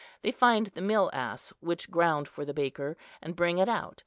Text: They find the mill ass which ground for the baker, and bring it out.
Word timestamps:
They 0.23 0.31
find 0.31 0.65
the 0.65 0.81
mill 0.81 1.11
ass 1.13 1.53
which 1.59 1.91
ground 1.91 2.27
for 2.27 2.43
the 2.43 2.55
baker, 2.55 2.97
and 3.21 3.35
bring 3.35 3.59
it 3.59 3.69
out. 3.69 3.99